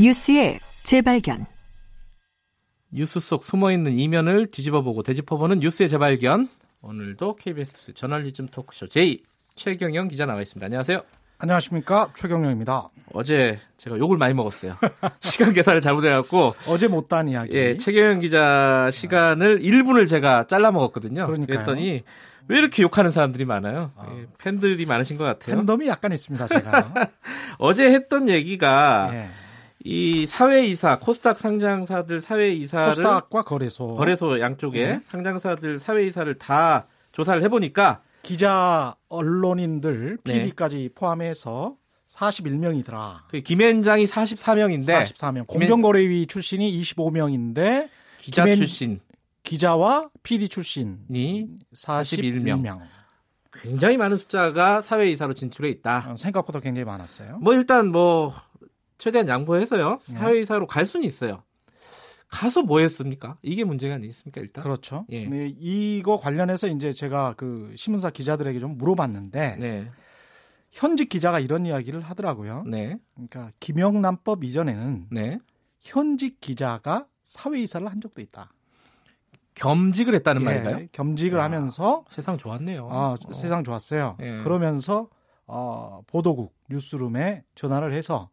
뉴스의 0.00 0.58
재발견. 0.82 1.46
뉴스 2.90 3.20
속 3.20 3.44
숨어있는 3.44 3.98
이면을 3.98 4.46
뒤집어보고 4.46 5.02
되짚어보는 5.02 5.60
뉴스의 5.60 5.88
재발견. 5.88 6.48
오늘도 6.82 7.36
KBS 7.36 7.94
저널리즘 7.94 8.46
토크쇼 8.46 8.88
J 8.88 9.22
최경영 9.54 10.08
기자 10.08 10.26
나와 10.26 10.42
있습니다. 10.42 10.64
안녕하세요. 10.64 11.02
안녕하십니까 11.38 12.10
최경영입니다. 12.14 12.90
어제 13.12 13.58
제가 13.76 13.98
욕을 13.98 14.16
많이 14.16 14.34
먹었어요. 14.34 14.76
시간 15.20 15.52
계산을 15.52 15.80
잘못해갖고 15.80 16.54
어제 16.68 16.88
못단 16.88 17.28
이야기. 17.28 17.56
예, 17.56 17.76
최경영 17.76 18.20
기자 18.20 18.88
시간을 18.92 19.60
1분을 19.60 20.08
제가 20.08 20.46
잘라 20.46 20.70
먹었거든요. 20.72 21.26
그러니까요. 21.26 21.64
그랬더니 21.64 22.02
왜 22.48 22.58
이렇게 22.58 22.82
욕하는 22.82 23.10
사람들이 23.10 23.44
많아요? 23.44 23.92
예, 24.16 24.26
팬들이 24.38 24.86
많으신 24.86 25.18
것 25.18 25.24
같아요. 25.24 25.56
팬덤이 25.56 25.88
약간 25.88 26.12
있습니다 26.12 26.46
제가. 26.48 26.92
어제 27.58 27.90
했던 27.90 28.28
얘기가 28.28 29.10
예. 29.12 29.28
이 29.82 30.24
사회이사 30.26 30.98
코스닥 30.98 31.38
상장사들 31.38 32.20
사회이사를 32.20 32.86
코스닥과 32.86 33.42
거래소. 33.42 33.94
거래소 33.96 34.40
양쪽에 34.40 34.80
예. 34.80 35.00
상장사들 35.06 35.78
사회이사를 35.78 36.34
다 36.36 36.86
조사를 37.12 37.42
해보니까 37.42 38.00
기자 38.24 38.96
언론인들 39.08 40.18
네. 40.24 40.32
PD까지 40.42 40.90
포함해서 40.94 41.76
41명이더라. 42.10 43.18
그 43.28 43.40
김현장이 43.40 44.06
44명인데 44.06 44.86
44명. 45.04 45.46
공정거래위 45.46 46.26
출신이 46.26 46.80
25명인데 46.80 47.88
기자 48.18 48.44
김현- 48.44 48.56
출신이 48.56 49.00
기자와 49.42 50.08
PD 50.22 50.48
출신이 50.48 51.48
41명. 51.74 52.62
41명. 52.62 52.80
굉장히 53.52 53.96
많은 53.98 54.16
숫자가 54.16 54.80
사회 54.82 55.10
이사로 55.10 55.34
진출해 55.34 55.68
있다. 55.70 56.12
어, 56.12 56.16
생각보다 56.16 56.60
굉장히 56.60 56.84
많았어요. 56.84 57.38
뭐 57.38 57.54
일단 57.54 57.88
뭐 57.92 58.32
최대한 58.98 59.28
양보해서요 59.28 59.98
네. 60.08 60.14
사회 60.18 60.40
이사로 60.40 60.66
갈 60.66 60.86
수는 60.86 61.06
있어요. 61.06 61.42
가서 62.34 62.62
뭐 62.62 62.80
했습니까? 62.80 63.38
이게 63.42 63.62
문제가 63.62 63.94
아니겠습니까 63.94 64.40
일단? 64.40 64.64
그렇죠. 64.64 65.06
예. 65.10 65.24
네, 65.26 65.54
이거 65.56 66.16
관련해서 66.16 66.66
이제 66.66 66.92
제가 66.92 67.34
그 67.36 67.72
신문사 67.76 68.10
기자들에게 68.10 68.58
좀 68.58 68.76
물어봤는데 68.76 69.56
네, 69.60 69.88
현직 70.72 71.08
기자가 71.08 71.38
이런 71.38 71.64
이야기를 71.64 72.00
하더라고요. 72.00 72.64
네, 72.66 72.98
그러니까 73.14 73.52
김영란법 73.60 74.42
이전에는 74.42 75.06
네. 75.12 75.38
현직 75.78 76.40
기자가 76.40 77.06
사회이사를 77.22 77.86
한 77.86 78.00
적도 78.00 78.20
있다. 78.20 78.52
겸직을 79.54 80.16
했다는 80.16 80.42
예, 80.42 80.44
말인가요? 80.44 80.86
겸직을 80.90 81.38
아, 81.38 81.44
하면서 81.44 82.04
세상 82.08 82.36
좋았네요. 82.36 82.88
아, 82.90 83.12
어. 83.12 83.32
세상 83.32 83.62
좋았어요. 83.62 84.16
예. 84.20 84.42
그러면서 84.42 85.08
어, 85.46 86.02
보도국 86.08 86.52
뉴스룸에 86.68 87.44
전화를 87.54 87.94
해서 87.94 88.30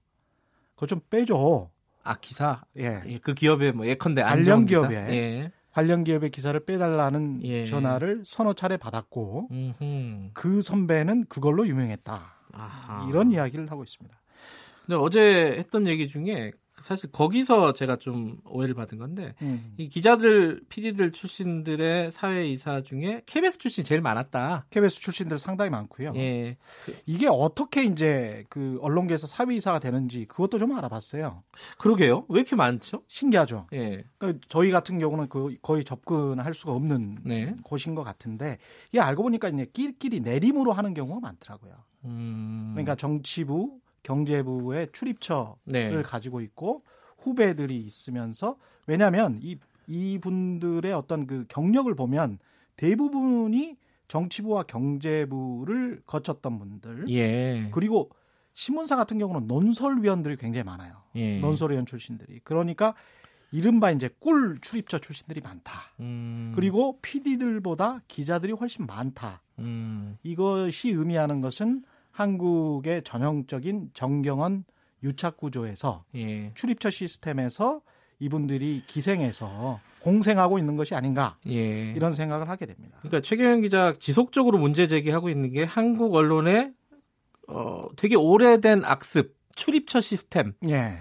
그거 0.73 0.87
좀 0.87 1.01
빼줘. 1.11 1.69
아 2.03 2.15
기사 2.19 2.61
예. 2.77 3.01
예, 3.05 3.17
그 3.19 3.33
기업에 3.33 3.71
뭐 3.71 3.85
예컨대 3.85 4.23
관련? 4.23 4.65
기업에. 4.65 4.95
예. 4.95 5.51
관련 5.71 6.03
기업의 6.03 6.31
기사를 6.31 6.59
빼달라는 6.65 7.41
예. 7.43 7.65
전화를 7.65 8.23
서너 8.25 8.53
차례 8.53 8.75
받았고 8.77 9.47
음흠. 9.51 10.31
그 10.33 10.61
선배는 10.61 11.25
그걸로 11.29 11.65
유명했다. 11.67 12.33
아하. 12.53 13.07
이런 13.09 13.31
이야기를 13.31 13.71
하고 13.71 13.83
있습니다. 13.83 14.19
근데 14.85 14.95
어제 14.97 15.55
했던 15.57 15.87
얘기 15.87 16.07
중에 16.07 16.51
사실 16.81 17.11
거기서 17.11 17.73
제가 17.73 17.97
좀 17.97 18.37
오해를 18.45 18.75
받은 18.75 18.97
건데 18.97 19.33
음. 19.41 19.73
이 19.77 19.87
기자들, 19.89 20.61
PD들 20.69 21.11
출신들의 21.11 22.11
사회 22.11 22.47
이사 22.47 22.81
중에 22.81 23.21
KBS 23.25 23.57
출신이 23.57 23.85
제일 23.85 24.01
많았다. 24.01 24.65
KBS 24.69 24.99
출신들 24.99 25.39
상당히 25.39 25.69
많고요. 25.71 26.13
예. 26.15 26.57
이게 27.05 27.27
어떻게 27.27 27.83
이제 27.83 28.45
그 28.49 28.79
언론계에서 28.81 29.27
사회 29.27 29.55
이사가 29.55 29.79
되는지 29.79 30.25
그것도 30.25 30.59
좀 30.59 30.71
알아봤어요. 30.77 31.43
그러게요. 31.77 32.25
왜 32.29 32.39
이렇게 32.41 32.55
많죠? 32.55 33.03
신기하죠. 33.07 33.67
예. 33.73 34.03
그러니까 34.17 34.45
저희 34.49 34.71
같은 34.71 34.99
경우는 34.99 35.29
그 35.29 35.55
거의 35.61 35.83
접근할 35.83 36.53
수가 36.53 36.73
없는 36.73 37.19
네. 37.23 37.55
곳인 37.63 37.95
것 37.95 38.03
같은데 38.03 38.57
이게 38.89 38.99
알고 38.99 39.23
보니까 39.23 39.49
이제 39.49 39.65
끼리끼리 39.71 40.21
내림으로 40.21 40.71
하는 40.71 40.93
경우가 40.93 41.19
많더라고요. 41.19 41.73
음. 42.05 42.71
그러니까 42.73 42.95
정치부, 42.95 43.79
경제부의 44.03 44.89
출입처를 44.93 45.55
네. 45.65 46.01
가지고 46.01 46.41
있고 46.41 46.83
후배들이 47.17 47.79
있으면서 47.81 48.57
왜냐하면 48.87 49.39
이 49.41 49.57
이분들의 49.87 50.91
어떤 50.93 51.27
그 51.27 51.45
경력을 51.49 51.93
보면 51.95 52.39
대부분이 52.77 53.77
정치부와 54.07 54.63
경제부를 54.63 56.01
거쳤던 56.05 56.59
분들 56.59 57.05
예. 57.09 57.69
그리고 57.71 58.09
신문사 58.53 58.95
같은 58.95 59.17
경우는 59.17 59.47
논설위원들이 59.47 60.37
굉장히 60.37 60.63
많아요. 60.65 61.01
예. 61.15 61.39
논설위원 61.39 61.85
출신들이 61.85 62.41
그러니까 62.43 62.95
이른바 63.51 63.91
이제 63.91 64.09
꿀 64.19 64.59
출입처 64.61 64.99
출신들이 64.99 65.41
많다. 65.41 65.73
음. 65.99 66.53
그리고 66.55 66.99
PD들보다 67.01 68.01
기자들이 68.07 68.53
훨씬 68.53 68.85
많다. 68.85 69.41
음. 69.59 70.17
이것이 70.23 70.89
의미하는 70.89 71.41
것은 71.41 71.83
한국의 72.11 73.03
전형적인 73.03 73.91
정경원 73.93 74.63
유착 75.03 75.37
구조에서 75.37 76.03
예. 76.15 76.51
출입처 76.53 76.89
시스템에서 76.89 77.81
이분들이 78.19 78.83
기생해서 78.85 79.79
공생하고 80.01 80.59
있는 80.59 80.75
것이 80.75 80.93
아닌가 80.93 81.37
예. 81.47 81.91
이런 81.93 82.11
생각을 82.11 82.49
하게 82.49 82.65
됩니다. 82.67 82.97
그러니까 83.01 83.21
최경영 83.21 83.61
기자 83.61 83.93
지속적으로 83.99 84.57
문제 84.59 84.85
제기하고 84.87 85.29
있는 85.29 85.51
게 85.51 85.63
한국 85.63 86.13
언론의 86.13 86.71
어, 87.47 87.87
되게 87.97 88.15
오래된 88.15 88.85
악습, 88.85 89.35
출입처 89.55 90.01
시스템. 90.01 90.53
예. 90.67 90.99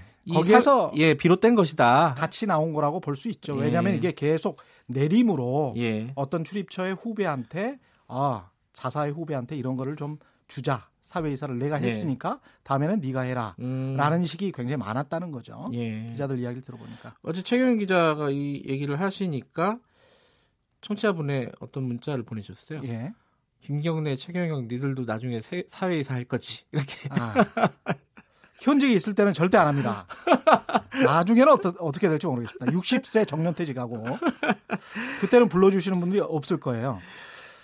사- 0.91 0.91
예, 0.97 1.15
비롯된 1.15 1.55
것이다. 1.55 2.15
같이 2.17 2.47
나온 2.47 2.73
거라고 2.73 3.01
볼 3.01 3.17
수 3.17 3.29
있죠. 3.31 3.57
예. 3.59 3.63
왜냐하면 3.63 3.95
이게 3.95 4.13
계속 4.13 4.59
내림으로 4.87 5.75
예. 5.77 6.13
어떤 6.15 6.45
출입처의 6.45 6.95
후배한테 6.95 7.79
아 8.09 8.51
자사의 8.73 9.13
후배한테 9.13 9.57
이런 9.57 9.77
거를 9.77 9.97
좀 9.97 10.19
주자 10.49 10.89
사회 11.11 11.33
이사를 11.33 11.59
내가 11.59 11.81
네. 11.81 11.89
했으니까 11.89 12.39
다음에는 12.63 13.01
네가 13.01 13.23
해라 13.23 13.57
음, 13.59 13.97
라는 13.97 14.23
식이 14.25 14.53
굉장히 14.53 14.77
많았다는 14.77 15.33
거죠. 15.33 15.69
예. 15.73 16.13
기자들 16.13 16.39
이야기를 16.39 16.63
들어보니까 16.63 17.17
어제 17.23 17.43
최경영 17.43 17.79
기자가 17.79 18.31
이 18.31 18.63
얘기를 18.65 19.01
하시니까 19.01 19.79
청취자분의 20.83 21.51
어떤 21.59 21.83
문자를 21.83 22.23
보내주셨어요. 22.23 22.83
예. 22.85 23.13
김경래, 23.61 24.15
최경영 24.15 24.69
니들도 24.69 25.03
나중에 25.05 25.41
세- 25.41 25.65
사회 25.67 25.99
이사 25.99 26.15
할 26.15 26.23
거지. 26.25 26.63
이렇게. 26.71 27.09
아, 27.11 27.35
현직에 28.61 28.93
있을 28.95 29.17
때는 29.17 29.33
절대 29.33 29.59
안 29.59 29.67
합니다. 29.67 30.07
나중에는 31.05 31.53
어떠, 31.53 31.75
어떻게 31.81 32.09
될지 32.09 32.27
모르겠습니다. 32.29 32.67
60세 32.67 33.27
정년퇴직하고 33.27 34.05
그때는 35.21 35.49
불러주시는 35.49 35.99
분들이 35.99 36.21
없을 36.21 36.61
거예요. 36.61 37.01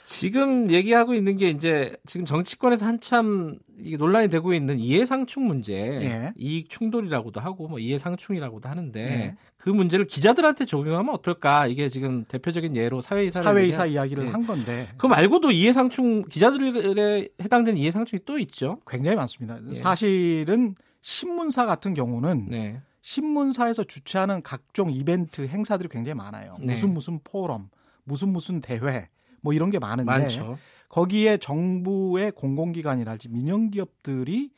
지금 0.07 0.71
얘기하고 0.71 1.15
있는 1.15 1.37
게 1.37 1.49
이제 1.49 1.97
지금 2.07 2.25
정치권에서 2.25 2.87
한참 2.87 3.59
논란이 3.99 4.29
되고 4.29 4.55
있는 4.55 4.79
이해상충 4.79 5.49
문제, 5.49 5.75
예. 5.75 6.33
이익 6.39 6.71
충돌이라고도 6.71 7.41
하고 7.41 7.67
뭐 7.67 7.81
이해상충이라고도 7.81 8.69
하는데 8.69 9.01
예. 9.01 9.35
그 9.57 9.69
문제를 9.69 10.07
기자들한테 10.07 10.65
적용하면 10.65 11.13
어떨까? 11.13 11.67
이게 11.67 11.89
지금 11.89 12.25
대표적인 12.25 12.77
예로 12.77 13.01
사회이사 13.01 13.43
사회이사 13.43 13.87
이야기를 13.87 14.27
예. 14.27 14.29
한 14.29 14.47
건데 14.47 14.87
그 14.97 15.09
말고도 15.09 15.51
이해상충 15.51 16.27
기자들에 16.29 17.29
해당되는 17.43 17.77
이해상충이 17.77 18.21
또 18.25 18.39
있죠. 18.39 18.79
굉장히 18.87 19.17
많습니다. 19.17 19.59
예. 19.71 19.75
사실은 19.75 20.77
신문사 21.03 21.67
같은 21.67 21.95
경우는 21.95 22.47
네. 22.49 22.81
신문사에서 23.03 23.83
주최하는 23.83 24.43
각종 24.43 24.93
이벤트 24.93 25.49
행사들이 25.49 25.89
굉장히 25.89 26.15
많아요. 26.15 26.59
네. 26.61 26.75
무슨 26.75 26.95
무슨 26.95 27.19
포럼, 27.25 27.71
무슨 28.05 28.29
무슨 28.29 28.61
대회 28.61 29.09
뭐 29.47 29.53
이런 29.53 29.71
게 29.71 29.79
많은데 29.79 30.11
많죠. 30.11 30.59
거기에 30.89 31.37
정부의 31.39 32.33
공공기관이랄지 32.33 33.29
민영기업들이 33.29 34.51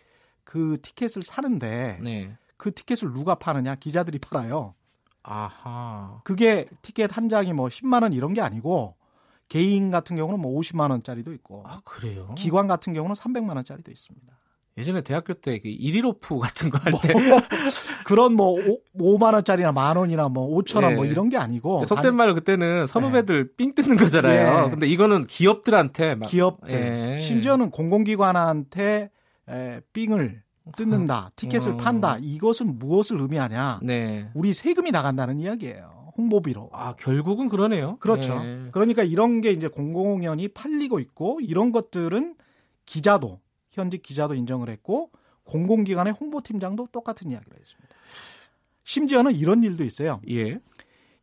그 0.44 0.78
티켓을 0.80 1.22
사는데 1.24 1.98
네. 2.02 2.34
그 2.56 2.72
티켓을 2.72 3.12
누가 3.12 3.34
파느냐? 3.34 3.74
기자들이 3.74 4.18
팔아요. 4.18 4.74
아하. 5.22 6.22
그게 6.24 6.66
티켓 6.80 7.14
한 7.14 7.28
장이 7.28 7.52
뭐 7.52 7.68
10만 7.68 8.02
원 8.02 8.14
이런 8.14 8.32
게 8.32 8.40
아니고 8.40 8.94
개인 9.48 9.90
같은 9.90 10.16
경우는 10.16 10.40
뭐 10.40 10.58
50만 10.58 10.90
원짜리도 10.90 11.34
있고 11.34 11.64
아 11.66 11.80
그래요? 11.84 12.34
기관 12.34 12.66
같은 12.66 12.94
경우는 12.94 13.14
300만 13.14 13.54
원짜리도 13.56 13.90
있습니다. 13.90 14.38
예전에 14.78 15.02
대학교 15.02 15.34
때 15.34 15.58
그 15.58 15.68
일일오프 15.68 16.38
같은 16.38 16.70
거할뭐때 16.70 17.12
그런 18.08 18.32
뭐 18.32 18.58
5, 18.94 19.18
만 19.18 19.34
원짜리나 19.34 19.70
만 19.70 19.98
원이나 19.98 20.30
뭐 20.30 20.48
5천 20.62 20.82
원뭐 20.82 21.04
예. 21.04 21.10
이런 21.10 21.28
게 21.28 21.36
아니고 21.36 21.84
속된 21.84 22.14
말로 22.14 22.34
그때는 22.34 22.86
선후배들 22.86 23.52
삥 23.54 23.74
뜯는 23.74 23.96
거잖아요. 23.98 24.64
예. 24.64 24.70
근데 24.70 24.86
이거는 24.86 25.26
기업들한테 25.26 26.14
막 26.14 26.30
기업들 26.30 26.72
예. 26.72 27.18
심지어는 27.18 27.70
공공기관한테 27.70 29.10
에, 29.50 29.80
삥을 29.92 30.40
뜯는다 30.74 31.32
티켓을 31.36 31.72
음. 31.72 31.76
판다 31.76 32.16
이것은 32.22 32.78
무엇을 32.78 33.20
의미하냐 33.20 33.80
네. 33.82 34.30
우리 34.32 34.54
세금이 34.54 34.90
나간다는 34.90 35.38
이야기예요 35.38 36.12
홍보비로. 36.16 36.70
아 36.72 36.94
결국은 36.94 37.50
그러네요. 37.50 37.98
그렇죠. 37.98 38.42
네. 38.42 38.68
그러니까 38.72 39.02
이런 39.02 39.42
게 39.42 39.50
이제 39.50 39.68
공공연히 39.68 40.48
팔리고 40.48 40.98
있고 40.98 41.40
이런 41.42 41.72
것들은 41.72 42.36
기자도 42.86 43.38
현직 43.70 44.02
기자도 44.02 44.34
인정을 44.34 44.70
했고 44.70 45.10
공공기관의 45.44 46.14
홍보팀장도 46.14 46.88
똑같은 46.90 47.30
이야기를 47.30 47.58
했습니다. 47.58 47.97
심지어는 48.84 49.34
이런 49.34 49.62
일도 49.62 49.84
있어요. 49.84 50.20
예. 50.30 50.58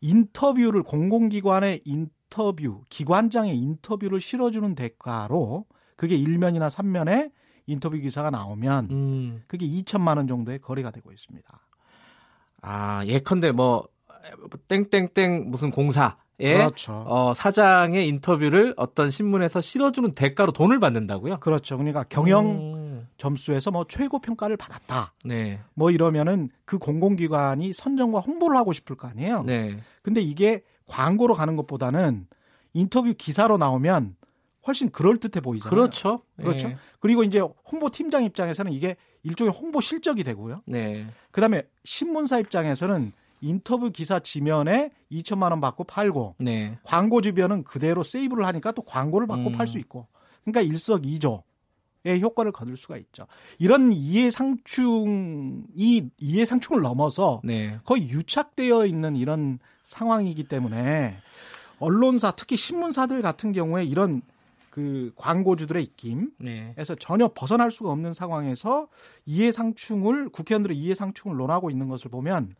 인터뷰를 0.01 0.83
공공기관의 0.83 1.81
인터뷰 1.83 2.81
기관장의 2.89 3.57
인터뷰를 3.57 4.21
실어주는 4.21 4.75
대가로 4.75 5.65
그게 5.95 6.17
1면이나 6.17 6.69
3면에 6.69 7.31
인터뷰 7.65 7.97
기사가 7.97 8.29
나오면 8.29 8.89
음. 8.91 9.43
그게 9.47 9.67
2천만 9.67 10.17
원 10.17 10.27
정도의 10.27 10.59
거래가 10.59 10.91
되고 10.91 11.11
있습니다. 11.11 11.47
아 12.61 13.05
예컨대 13.05 13.51
뭐 13.51 13.87
땡땡땡 14.67 15.49
무슨 15.49 15.71
공사에 15.71 16.11
그렇죠. 16.37 16.93
어, 17.07 17.33
사장의 17.33 18.07
인터뷰를 18.07 18.73
어떤 18.77 19.09
신문에서 19.09 19.61
실어주는 19.61 20.11
대가로 20.11 20.51
돈을 20.51 20.79
받는다고요? 20.79 21.39
그렇죠. 21.39 21.77
그러니까 21.77 22.03
경영 22.03 22.45
음. 22.45 22.74
점수에서 23.17 23.71
뭐 23.71 23.85
최고 23.87 24.19
평가를 24.19 24.57
받았다. 24.57 25.13
네. 25.23 25.59
뭐 25.73 25.91
이러면은 25.91 26.49
그 26.65 26.77
공공기관이 26.77 27.73
선정과 27.73 28.19
홍보를 28.19 28.57
하고 28.57 28.73
싶을 28.73 28.95
거 28.95 29.07
아니에요. 29.07 29.43
네. 29.43 29.77
근데 30.01 30.21
이게 30.21 30.63
광고로 30.87 31.33
가는 31.33 31.55
것보다는 31.55 32.27
인터뷰 32.73 33.13
기사로 33.17 33.57
나오면 33.57 34.15
훨씬 34.67 34.89
그럴 34.89 35.17
듯해 35.17 35.41
보이잖아요. 35.41 35.69
그렇죠. 35.69 36.21
그렇죠. 36.37 36.69
예. 36.69 36.77
그리고 36.99 37.23
이제 37.23 37.39
홍보 37.39 37.89
팀장 37.89 38.23
입장에서는 38.23 38.71
이게 38.71 38.95
일종의 39.23 39.53
홍보 39.53 39.81
실적이 39.81 40.23
되고요. 40.23 40.61
네. 40.65 41.07
그다음에 41.31 41.63
신문사 41.83 42.39
입장에서는 42.39 43.13
인터뷰 43.41 43.91
기사 43.91 44.19
지면에 44.19 44.91
2천만 45.11 45.51
원 45.51 45.61
받고 45.61 45.83
팔고 45.83 46.35
네. 46.39 46.77
광고 46.83 47.21
주변은 47.21 47.63
그대로 47.63 48.01
세이브를 48.03 48.45
하니까 48.45 48.71
또 48.71 48.81
광고를 48.81 49.27
받고 49.27 49.49
음. 49.49 49.51
팔수 49.53 49.77
있고 49.79 50.07
그러니까 50.43 50.61
일석이조의 50.61 51.41
효과를 52.05 52.51
거둘 52.51 52.77
수가 52.77 52.97
있죠. 52.97 53.27
이런 53.57 53.91
이해상충이 53.91 55.63
이해상충을 56.17 56.81
넘어서 56.81 57.41
네. 57.43 57.79
거의 57.83 58.09
유착되어 58.09 58.85
있는 58.85 59.15
이런 59.15 59.59
상황이기 59.83 60.45
때문에 60.45 61.17
언론사 61.79 62.31
특히 62.31 62.57
신문사들 62.57 63.21
같은 63.21 63.51
경우에 63.51 63.83
이런 63.83 64.21
그 64.75 65.13
광고주들의 65.15 65.81
입김에서 65.81 66.33
네. 66.39 66.75
전혀 66.99 67.29
벗어날 67.33 67.71
수가 67.71 67.91
없는 67.91 68.11
상황에서 68.11 68.89
이해상충을 69.25 70.27
국회의원들의 70.27 70.77
이해상충을 70.77 71.37
논하고 71.37 71.69
있는 71.69 71.87
것을 71.87 72.11
보면 72.11 72.55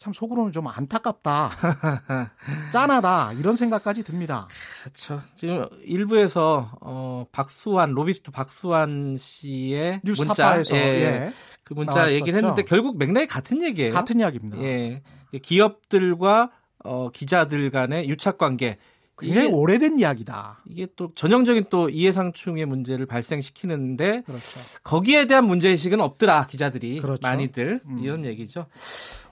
참 0.00 0.12
속으로는 0.12 0.50
좀 0.50 0.66
안타깝다, 0.66 1.50
짠하다 2.72 3.34
이런 3.34 3.54
생각까지 3.54 4.02
듭니다. 4.02 4.48
그렇죠. 4.82 5.22
지금 5.36 5.64
일부에서 5.84 6.72
어 6.80 7.26
박수환 7.30 7.92
로비스트 7.92 8.32
박수환 8.32 9.14
씨의 9.16 10.00
문자 10.02 10.24
뉴스타파에서 10.24 10.74
예, 10.74 10.80
예, 10.80 11.32
그 11.62 11.74
문자 11.74 12.00
나왔었죠. 12.00 12.16
얘기를 12.16 12.36
했는데 12.36 12.64
결국 12.64 12.98
맥락이 12.98 13.28
같은 13.28 13.62
얘기예요. 13.62 13.94
같은 13.94 14.18
이야기입니다. 14.18 14.58
예. 14.58 15.02
기업들과 15.40 16.50
어 16.82 17.10
기자들 17.12 17.70
간의 17.70 18.08
유착 18.08 18.38
관계 18.38 18.78
굉장히 19.20 19.46
이게, 19.48 19.54
오래된 19.56 19.98
이야기다. 19.98 20.62
이게 20.68 20.86
또 20.96 21.12
전형적인 21.14 21.64
또 21.70 21.88
이해상충의 21.88 22.66
문제를 22.66 23.06
발생시키는데 23.06 24.22
그렇죠. 24.22 24.60
거기에 24.82 25.26
대한 25.26 25.46
문제의식은 25.46 26.00
없더라 26.00 26.46
기자들이 26.46 27.00
그렇죠. 27.00 27.20
많이들 27.22 27.80
음. 27.86 27.98
이런 27.98 28.24
얘기죠. 28.24 28.66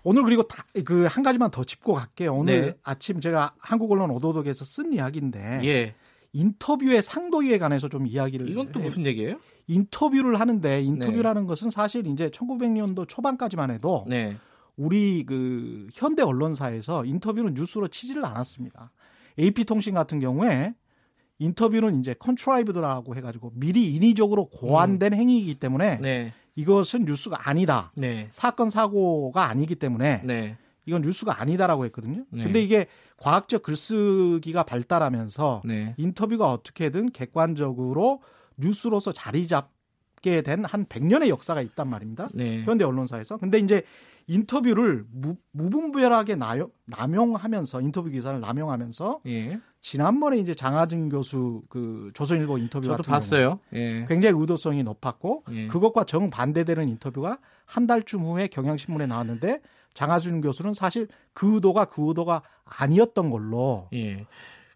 오늘 0.04 0.22
그리고 0.22 0.44
그 0.84 1.06
한 1.08 1.22
가지만 1.22 1.50
더 1.50 1.64
짚고 1.64 1.94
갈게요. 1.94 2.34
오늘 2.34 2.60
네. 2.66 2.74
아침 2.82 3.20
제가 3.20 3.54
한국 3.58 3.90
언론 3.92 4.10
오도독에서 4.10 4.64
쓴 4.64 4.92
이야기인데 4.92 5.60
예. 5.64 5.94
인터뷰의 6.32 7.02
상도의에 7.02 7.58
관해서 7.58 7.88
좀 7.88 8.06
이야기를 8.06 8.48
이건 8.50 8.70
또 8.72 8.80
해- 8.80 8.84
무슨 8.84 9.06
얘기예요? 9.06 9.36
인터뷰를 9.66 10.38
하는데 10.40 10.82
인터뷰라는 10.82 11.46
것은 11.46 11.70
사실 11.70 12.06
이제 12.06 12.28
1900년도 12.28 13.08
초반까지만 13.08 13.70
해도 13.70 14.04
네. 14.08 14.36
우리 14.76 15.24
그 15.26 15.88
현대 15.92 16.22
언론사에서 16.22 17.04
인터뷰는 17.04 17.54
뉴스로 17.54 17.88
치지를 17.88 18.24
않았습니다. 18.24 18.92
AP통신 19.38 19.94
같은 19.94 20.18
경우에 20.20 20.74
인터뷰는 21.38 22.00
이제 22.00 22.14
contrived라고 22.18 23.14
해가지고 23.14 23.52
미리 23.54 23.94
인위적으로 23.94 24.46
고안된 24.46 25.14
행위이기 25.14 25.54
때문에 25.56 25.96
음. 25.98 26.02
네. 26.02 26.32
이것은 26.56 27.04
뉴스가 27.04 27.48
아니다. 27.48 27.92
네. 27.94 28.26
사건 28.30 28.70
사고가 28.70 29.48
아니기 29.48 29.76
때문에 29.76 30.22
네. 30.24 30.56
이건 30.86 31.02
뉴스가 31.02 31.40
아니다라고 31.40 31.84
했거든요. 31.86 32.24
네. 32.30 32.44
근데 32.44 32.60
이게 32.62 32.86
과학적 33.18 33.62
글쓰기가 33.62 34.64
발달하면서 34.64 35.62
네. 35.64 35.94
인터뷰가 35.98 36.50
어떻게든 36.50 37.10
객관적으로 37.10 38.22
뉴스로서 38.56 39.12
자리 39.12 39.46
잡 39.46 39.70
게 40.20 40.42
된 40.42 40.64
한 40.64 40.84
100년의 40.86 41.28
역사가 41.28 41.62
있단 41.62 41.88
말입니다. 41.88 42.28
네. 42.34 42.62
현대 42.64 42.84
언론사에서. 42.84 43.38
근데 43.38 43.58
이제 43.58 43.82
인터뷰를 44.26 45.04
무, 45.10 45.36
무분별하게 45.52 46.34
나요, 46.36 46.70
남용하면서 46.84 47.80
인터뷰 47.80 48.10
기사를 48.10 48.38
남용하면서 48.40 49.20
예. 49.26 49.58
지난번에 49.80 50.38
이제 50.38 50.54
장하진 50.54 51.08
교수 51.08 51.62
그 51.70 52.10
조선일보 52.14 52.58
인터뷰 52.58 52.84
저도 52.86 52.98
같은 52.98 53.10
봤어요. 53.10 53.58
예. 53.72 54.04
굉장히 54.06 54.38
의도성이 54.38 54.82
높았고 54.82 55.44
예. 55.52 55.66
그것과 55.68 56.04
정 56.04 56.28
반대되는 56.30 56.88
인터뷰가 56.88 57.38
한 57.64 57.86
달쯤 57.86 58.20
후에 58.20 58.48
경향신문에 58.48 59.06
나왔는데 59.06 59.60
장하준 59.94 60.42
교수는 60.42 60.74
사실 60.74 61.08
그 61.32 61.54
의도가 61.54 61.86
그 61.86 62.06
의도가 62.08 62.42
아니었던 62.66 63.30
걸로 63.30 63.88
예. 63.94 64.26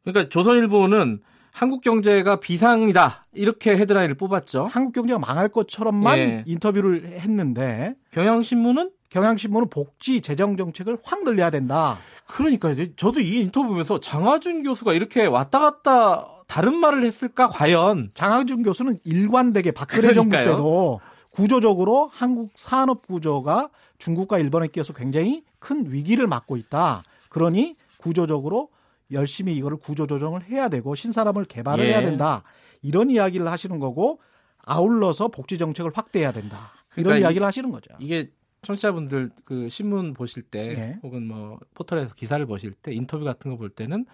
그러니까 0.03 0.31
조선일보는 0.31 1.21
한국 1.53 1.83
경제가 1.83 2.41
비상이다 2.41 3.27
이렇게 3.35 3.77
헤드라인을 3.77 4.15
뽑았죠. 4.15 4.67
한국 4.67 4.93
경제가 4.95 5.19
망할 5.19 5.49
것처럼만 5.49 6.19
예. 6.19 6.43
인터뷰를 6.47 7.19
했는데 7.21 7.95
경향신문은 8.13 8.91
경향신문은 9.11 9.69
복지 9.69 10.23
재정 10.23 10.57
정책을 10.57 10.97
확 11.05 11.25
늘려야 11.25 11.51
된다. 11.51 11.99
그러니까요. 12.27 12.95
저도 12.97 13.21
이 13.21 13.41
인터뷰 13.41 13.69
보면서 13.69 14.01
장하준 14.01 14.63
교수가 14.63 14.95
이렇게 14.95 15.27
왔다 15.27 15.61
갔다 15.61 16.27
다른 16.47 16.75
말을 16.77 17.05
했을까 17.05 17.49
과연 17.49 18.13
장하준 18.15 18.63
교수는 18.63 18.99
일관되게 19.05 19.73
박근혜 19.73 20.15
정부 20.15 20.31
그러니까요. 20.31 20.57
때도 20.57 21.01
구조적으로 21.31 22.11
한국 22.13 22.51
산업 22.55 23.07
구조가 23.07 23.69
중국과 23.99 24.39
일본에 24.39 24.69
끼어서 24.69 24.95
굉장히 24.95 25.45
큰 25.59 25.91
위기를 25.93 26.27
맞고 26.27 26.57
있다. 26.57 27.05
그러니 27.29 27.75
구조적으로 27.99 28.69
열심히 29.13 29.55
이거를 29.57 29.77
구조 29.79 30.07
조정을 30.07 30.45
해야 30.45 30.69
되고 30.69 30.95
신산업을 30.95 31.45
개발을 31.45 31.85
예. 31.85 31.91
해야 31.91 32.01
된다. 32.03 32.43
이런 32.83 33.11
이야기를 33.11 33.47
하시는 33.49 33.79
거고 33.79 34.21
아울러서 34.65 35.29
복지 35.29 35.59
정책을 35.59 35.91
확대해야 35.95 36.33
된다. 36.33 36.73
이런 36.97 37.05
그러니까 37.05 37.17
이- 37.17 37.21
이야기를 37.23 37.47
하시는 37.47 37.71
거죠. 37.71 37.95
이게 37.99 38.31
청취자분들 38.63 39.31
그 39.45 39.69
신문 39.69 40.15
보실 40.15 40.43
때 40.43 40.61
예. 40.71 40.99
혹은 41.03 41.27
뭐 41.27 41.59
포털에서 41.75 42.15
기사를 42.15 42.45
보실 42.47 42.73
때 42.73 42.93
인터뷰 42.93 43.25
같은 43.25 43.51
거 43.51 43.57
볼 43.57 43.71
때는 43.71 44.07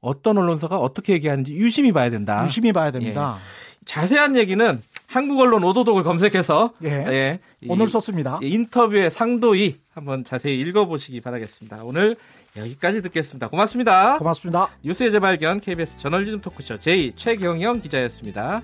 어떤 0.00 0.36
언론사가 0.38 0.78
어떻게 0.78 1.14
얘기하는지 1.14 1.54
유심히 1.54 1.92
봐야 1.92 2.10
된다. 2.10 2.44
유심히 2.44 2.72
봐야 2.72 2.90
됩니다. 2.90 3.38
자세한 3.86 4.36
얘기는 4.36 4.80
한국 5.08 5.40
언론 5.40 5.62
오도독을 5.64 6.02
검색해서 6.02 6.72
예. 6.84 6.88
예, 6.88 7.38
이 7.60 7.66
오늘 7.70 7.88
썼습니다. 7.88 8.38
인터뷰의 8.42 9.10
상도이 9.10 9.76
한번 9.94 10.24
자세히 10.24 10.58
읽어보시기 10.60 11.20
바라겠습니다. 11.20 11.80
오늘 11.84 12.16
여기까지 12.56 13.02
듣겠습니다. 13.02 13.48
고맙습니다. 13.48 14.18
고맙습니다. 14.18 14.68
뉴스의 14.84 15.12
재발견 15.12 15.60
KBS 15.60 15.96
저널리즘 15.98 16.40
토크쇼 16.40 16.76
제2 16.76 17.16
최경영 17.16 17.80
기자였습니다. 17.80 18.62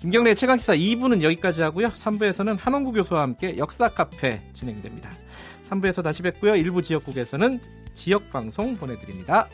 김경래의 0.00 0.36
최강시사 0.36 0.74
2부는 0.74 1.22
여기까지 1.22 1.62
하고요. 1.62 1.88
3부에서는 1.88 2.58
한원구 2.58 2.92
교수와 2.92 3.22
함께 3.22 3.56
역사 3.56 3.88
카페 3.88 4.42
진행됩니다. 4.52 5.10
3부에서 5.70 6.02
다시 6.02 6.22
뵙고요. 6.22 6.56
일부 6.56 6.82
지역국에서는 6.82 7.60
지역방송 7.94 8.76
보내드립니다. 8.76 9.48